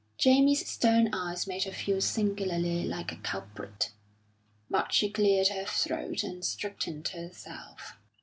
Jamie's 0.17 0.67
stern 0.67 1.13
eyes 1.13 1.45
made 1.45 1.65
her 1.65 1.71
feel 1.71 2.01
singularly 2.01 2.85
like 2.85 3.11
a 3.11 3.17
culprit; 3.17 3.91
but 4.67 4.91
she 4.91 5.11
cleared 5.11 5.49
her 5.49 5.63
throat 5.65 6.23
and 6.23 6.43
straightened 6.43 7.07
herself. 7.09 7.97